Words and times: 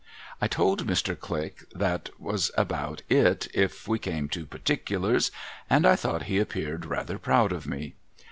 I 0.41 0.47
told 0.47 0.87
Mr, 0.87 1.15
Click 1.15 1.63
that 1.75 2.09
was 2.19 2.49
about 2.57 3.03
it, 3.07 3.47
if 3.53 3.87
we 3.87 3.99
came 3.99 4.29
to 4.29 4.47
particulars; 4.47 5.29
and 5.69 5.85
I 5.85 5.95
thought 5.95 6.23
he 6.23 6.39
appeared 6.39 6.87
rather 6.87 7.19
proud 7.19 7.51
of 7.51 7.67
me. 7.67 7.93